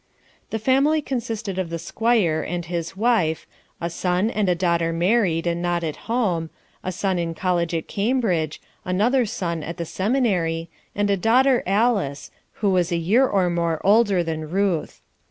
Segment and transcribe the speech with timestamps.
[0.49, 3.45] The family consisted of the Squire and his wife,
[3.79, 6.49] a son and a daughter married and not at home,
[6.83, 12.31] a son in college at Cambridge, another son at the Seminary, and a daughter Alice,
[12.65, 15.01] who was a year or more older than Ruth.